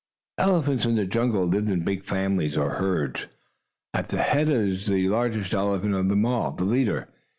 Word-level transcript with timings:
Elephants 0.39 0.83
in 0.87 0.95
the 0.95 1.05
jungle 1.05 1.45
live 1.45 1.67
in 1.69 1.83
big 1.83 2.01
families, 2.03 2.57
or 2.57 2.71
herds. 2.71 3.27
At 3.93 4.09
the 4.09 4.17
head 4.23 4.49
is 4.49 4.87
the 4.87 5.07
largest 5.09 5.53
elephant 5.53 5.93
of 5.93 6.09
them 6.09 6.25
all, 6.25 6.49
the 6.53 6.63
leader. 6.63 7.07